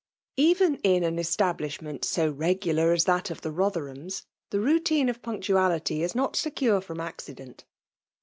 [0.37, 6.01] Even in an establishment so regular as that of the Botherhams, the routine of punctuality
[6.01, 7.65] is not secure from accident.